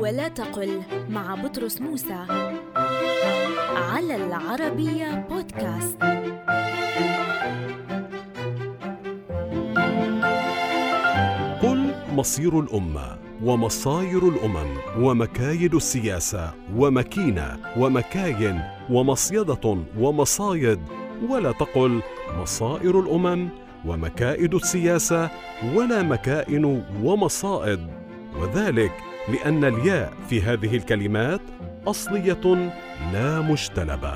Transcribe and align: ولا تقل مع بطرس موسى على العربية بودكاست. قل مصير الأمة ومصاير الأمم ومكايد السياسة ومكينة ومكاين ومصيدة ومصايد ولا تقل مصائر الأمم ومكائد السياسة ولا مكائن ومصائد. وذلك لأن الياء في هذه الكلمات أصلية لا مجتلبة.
ولا 0.00 0.28
تقل 0.28 0.82
مع 1.10 1.34
بطرس 1.34 1.80
موسى 1.80 2.26
على 3.76 4.16
العربية 4.16 5.26
بودكاست. 5.30 5.96
قل 11.62 11.94
مصير 12.14 12.60
الأمة 12.60 13.18
ومصاير 13.44 14.28
الأمم 14.28 14.76
ومكايد 14.98 15.74
السياسة 15.74 16.54
ومكينة 16.76 17.58
ومكاين 17.76 18.60
ومصيدة 18.90 19.78
ومصايد 19.98 20.80
ولا 21.28 21.52
تقل 21.52 22.02
مصائر 22.40 23.00
الأمم 23.00 23.48
ومكائد 23.86 24.54
السياسة 24.54 25.30
ولا 25.74 26.02
مكائن 26.02 26.84
ومصائد. 27.02 27.80
وذلك 28.40 28.92
لأن 29.28 29.64
الياء 29.64 30.12
في 30.28 30.42
هذه 30.42 30.76
الكلمات 30.76 31.40
أصلية 31.86 32.70
لا 33.12 33.40
مجتلبة. 33.40 34.14